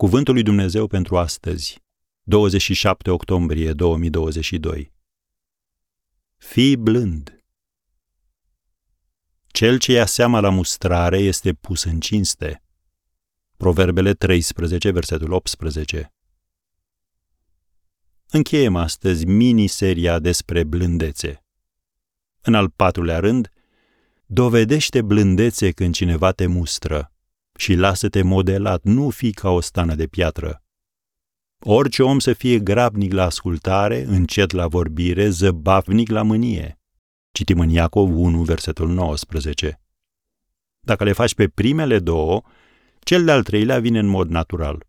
Cuvântul 0.00 0.34
lui 0.34 0.42
Dumnezeu 0.42 0.86
pentru 0.86 1.18
astăzi, 1.18 1.82
27 2.22 3.10
octombrie 3.10 3.72
2022. 3.72 4.92
Fii 6.36 6.76
blând. 6.76 7.44
Cel 9.46 9.78
ce 9.78 9.92
ia 9.92 10.06
seama 10.06 10.40
la 10.40 10.50
mustrare 10.50 11.18
este 11.18 11.52
pus 11.52 11.82
în 11.82 12.00
cinste. 12.00 12.62
Proverbele 13.56 14.14
13, 14.14 14.90
versetul 14.90 15.32
18. 15.32 16.12
Încheiem 18.30 18.76
astăzi 18.76 19.26
mini-seria 19.26 20.18
despre 20.18 20.64
blândețe. 20.64 21.44
În 22.40 22.54
al 22.54 22.70
patrulea 22.70 23.18
rând, 23.18 23.50
dovedește 24.26 25.02
blândețe 25.02 25.70
când 25.70 25.94
cineva 25.94 26.32
te 26.32 26.46
mustră 26.46 27.12
și 27.60 27.74
lasă-te 27.74 28.22
modelat, 28.22 28.82
nu 28.82 29.10
fi 29.10 29.32
ca 29.32 29.50
o 29.50 29.60
stană 29.60 29.94
de 29.94 30.06
piatră. 30.06 30.62
Orice 31.58 32.02
om 32.02 32.18
să 32.18 32.32
fie 32.32 32.58
grabnic 32.58 33.12
la 33.12 33.24
ascultare, 33.24 34.04
încet 34.06 34.50
la 34.50 34.66
vorbire, 34.66 35.28
zăbavnic 35.28 36.10
la 36.10 36.22
mânie. 36.22 36.78
Citim 37.32 37.60
în 37.60 37.68
Iacov 37.68 38.16
1, 38.16 38.42
versetul 38.42 38.88
19. 38.88 39.80
Dacă 40.80 41.04
le 41.04 41.12
faci 41.12 41.34
pe 41.34 41.48
primele 41.48 41.98
două, 41.98 42.42
cel 42.98 43.24
de-al 43.24 43.42
treilea 43.42 43.80
vine 43.80 43.98
în 43.98 44.06
mod 44.06 44.28
natural. 44.28 44.86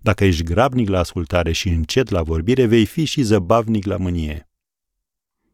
Dacă 0.00 0.24
ești 0.24 0.42
grabnic 0.42 0.88
la 0.88 0.98
ascultare 0.98 1.52
și 1.52 1.68
încet 1.68 2.08
la 2.08 2.22
vorbire, 2.22 2.66
vei 2.66 2.84
fi 2.84 3.04
și 3.04 3.22
zăbavnic 3.22 3.84
la 3.84 3.96
mânie. 3.96 4.48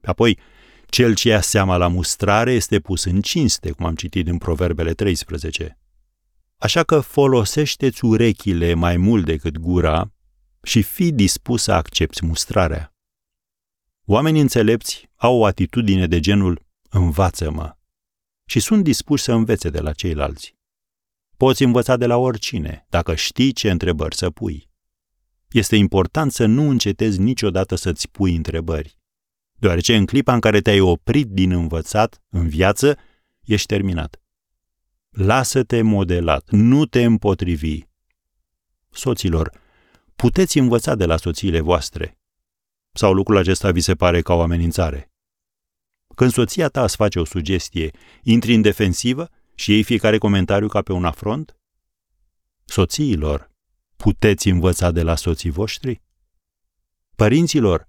Apoi, 0.03 0.39
cel 0.87 1.15
ce 1.15 1.29
ia 1.29 1.41
seama 1.41 1.77
la 1.77 1.89
mustrare 1.89 2.53
este 2.53 2.81
pus 2.81 3.05
în 3.05 3.21
cinste, 3.21 3.71
cum 3.71 3.87
am 3.87 3.95
citit 3.95 4.29
în 4.29 4.39
Proverbele 4.39 4.93
13. 4.93 5.79
Așa 6.59 6.83
că 6.83 7.01
folosește-ți 7.01 8.05
urechile 8.05 8.75
mai 8.75 8.97
mult 8.97 9.25
decât 9.25 9.59
gura 9.59 10.13
și 10.63 10.83
fii 10.83 11.13
dispus 11.13 11.63
să 11.63 11.73
accepti 11.73 12.25
mustrarea. 12.25 12.95
Oamenii 14.05 14.41
înțelepți 14.41 15.11
au 15.17 15.39
o 15.39 15.45
atitudine 15.45 16.07
de 16.07 16.21
genul 16.21 16.67
învață-mă 16.91 17.77
și 18.45 18.61
sunt 18.61 18.85
dispuși 18.85 19.23
să 19.23 19.33
învețe 19.33 19.71
de 19.71 19.81
la 19.81 19.93
ceilalți. 19.93 20.57
Poți 21.37 21.63
învăța 21.63 21.97
de 21.97 22.07
la 22.07 22.17
oricine, 22.17 22.87
dacă 22.89 23.15
știi 23.15 23.53
ce 23.53 23.71
întrebări 23.71 24.17
să 24.17 24.31
pui. 24.31 24.71
Este 25.51 25.77
important 25.77 26.33
să 26.33 26.47
nu 26.47 26.69
încetezi 26.69 27.21
niciodată 27.21 27.75
să-ți 27.75 28.09
pui 28.09 28.35
întrebări, 28.35 28.99
deoarece 29.53 29.97
în 29.97 30.07
clipa 30.07 30.35
în 30.35 30.41
care 30.41 30.61
te-ai 30.61 30.81
oprit 30.81 31.29
din 31.29 31.53
învățat 31.53 32.23
în 32.29 32.49
viață, 32.49 32.99
ești 33.45 33.67
terminat. 33.67 34.23
Lasă-te 35.11 35.83
modelat, 35.83 36.51
nu 36.51 36.87
te 36.87 37.05
împotrivi. 37.05 37.83
Soților, 38.91 39.61
puteți 40.17 40.59
învăța 40.59 40.95
de 40.95 41.05
la 41.05 41.17
soțiile 41.17 41.61
voastre. 41.61 42.19
Sau 42.93 43.13
lucrul 43.13 43.37
acesta 43.37 43.71
vi 43.71 43.81
se 43.81 43.95
pare 43.95 44.23
ca 44.23 44.35
o 44.35 44.41
amenințare? 44.43 45.13
Când 46.15 46.33
soția 46.33 46.69
ta 46.69 46.83
îți 46.83 46.97
face 46.97 47.19
o 47.19 47.25
sugestie, 47.25 47.91
intri 48.23 48.55
în 48.55 48.63
defensivă 48.63 49.29
și 49.55 49.71
iei 49.73 49.83
fiecare 49.83 50.19
comentariu 50.19 50.69
ca 50.69 50.83
pe 50.83 50.93
un 50.93 51.05
afront? 51.05 51.57
Soțiilor, 52.65 53.51
puteți 53.97 54.49
învăța 54.49 54.91
de 54.91 55.03
la 55.03 55.15
soții 55.15 55.51
voștri? 55.51 56.03
Părinților, 57.17 57.87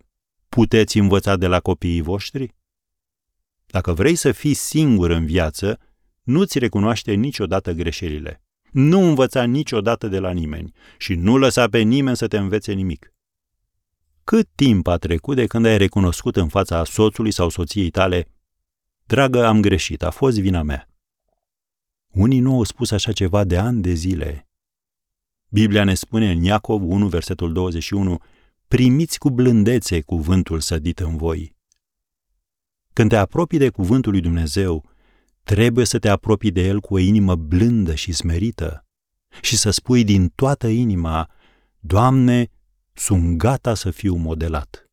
puteți 0.50 0.98
învăța 0.98 1.36
de 1.36 1.48
la 1.48 1.60
copiii 1.60 2.02
voștri? 2.02 2.56
Dacă 3.66 3.94
vrei 3.94 4.16
să 4.16 4.32
fii 4.32 4.54
singur 4.54 5.10
în 5.10 5.26
viață, 5.26 5.80
nu-ți 6.30 6.60
recunoaște 6.60 7.14
niciodată 7.14 7.72
greșelile. 7.72 8.42
Nu 8.72 9.00
învăța 9.00 9.44
niciodată 9.44 10.08
de 10.08 10.20
la 10.20 10.32
nimeni 10.32 10.72
și 10.98 11.16
nu 11.16 11.38
lăsa 11.38 11.68
pe 11.68 11.80
nimeni 11.80 12.18
să 12.18 12.28
te 12.28 12.38
învețe 12.38 12.74
nimic. 12.74 13.14
Cât 14.24 14.48
timp 14.56 14.88
a 14.88 14.98
trecut 14.98 15.36
de 15.36 15.48
când 15.48 15.66
ai 15.66 15.78
recunoscut 15.78 16.36
în 16.36 16.48
fața 16.48 16.84
soțului 16.84 17.32
sau 17.32 17.50
soției 17.50 17.90
tale, 17.90 18.28
dragă, 19.06 19.46
am 19.46 19.62
greșit, 19.62 20.04
a 20.04 20.10
fost 20.10 20.40
vina 20.40 20.64
mea. 20.64 20.90
Unii 22.08 22.40
nu 22.40 22.56
au 22.56 22.64
spus 22.64 22.92
așa 22.92 23.12
ceva 23.12 23.44
de 23.44 23.58
ani 23.58 23.82
de 23.82 23.94
zile. 23.94 24.48
Biblia 25.48 25.84
ne 25.84 25.94
spune 25.94 26.32
în 26.32 26.44
Iacov 26.44 26.84
1, 26.84 27.08
versetul 27.08 27.54
21, 27.54 28.22
primiți 28.68 29.18
cu 29.18 29.30
blândețe 29.30 30.02
cuvântul 30.02 30.60
sădit 30.60 31.00
în 31.00 31.18
voi. 31.18 31.56
Când 32.94 33.10
te 33.10 33.16
apropii 33.16 33.58
de 33.58 33.70
cuvântul 33.70 34.12
lui 34.12 34.22
Dumnezeu, 34.22 34.98
trebuie 35.50 35.86
să 35.86 36.00
te 36.00 36.10
apropii 36.10 36.52
de 36.52 36.62
el 36.62 36.80
cu 36.80 36.94
o 36.94 36.98
inimă 36.98 37.36
blândă 37.36 37.96
și 37.96 38.12
smerită 38.12 38.86
și 39.42 39.58
să 39.58 39.70
spui 39.70 40.04
din 40.04 40.32
toată 40.36 40.68
inima, 40.68 41.30
Doamne, 41.80 42.52
sunt 42.94 43.38
gata 43.38 43.74
să 43.74 43.92
fiu 43.92 44.16
modelat. 44.16 44.88